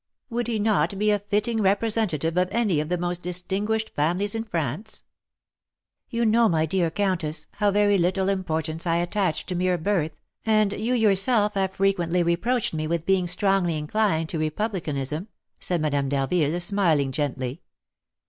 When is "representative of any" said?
1.61-2.79